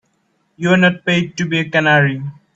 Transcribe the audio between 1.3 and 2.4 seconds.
to be a canary.